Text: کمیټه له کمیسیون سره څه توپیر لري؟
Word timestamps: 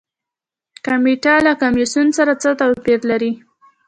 کمیټه 0.85 1.33
له 1.45 1.53
کمیسیون 1.61 2.07
سره 2.17 2.31
څه 2.41 2.49
توپیر 2.59 2.99
لري؟ 3.09 3.31